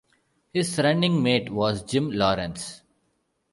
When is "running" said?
0.79-1.21